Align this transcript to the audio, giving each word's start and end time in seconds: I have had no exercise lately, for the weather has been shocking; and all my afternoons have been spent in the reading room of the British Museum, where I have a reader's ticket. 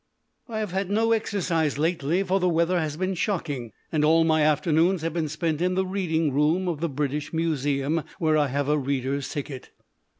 I 0.49 0.57
have 0.57 0.71
had 0.71 0.89
no 0.89 1.11
exercise 1.11 1.77
lately, 1.77 2.23
for 2.23 2.39
the 2.39 2.49
weather 2.49 2.79
has 2.79 2.97
been 2.97 3.13
shocking; 3.13 3.71
and 3.91 4.03
all 4.03 4.23
my 4.23 4.41
afternoons 4.41 5.03
have 5.03 5.13
been 5.13 5.29
spent 5.29 5.61
in 5.61 5.75
the 5.75 5.85
reading 5.85 6.33
room 6.33 6.67
of 6.67 6.79
the 6.81 6.89
British 6.89 7.31
Museum, 7.33 8.01
where 8.17 8.35
I 8.35 8.47
have 8.47 8.67
a 8.67 8.79
reader's 8.79 9.29
ticket. 9.29 9.69